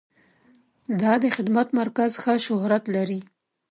دا 1.01 1.13
د 1.23 1.25
خدمت 1.35 1.67
مرکز 1.79 2.11
ښه 2.21 2.33
شهرت 2.45 2.83
لري. 2.95 3.19